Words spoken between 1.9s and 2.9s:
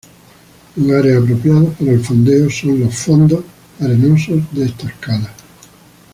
el fondeo son